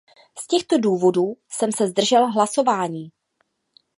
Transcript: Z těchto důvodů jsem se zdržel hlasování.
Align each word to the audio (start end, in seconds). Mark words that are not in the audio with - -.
Z 0.39 0.47
těchto 0.47 0.77
důvodů 0.77 1.23
jsem 1.49 1.71
se 1.71 1.87
zdržel 1.87 2.31
hlasování. 2.31 3.09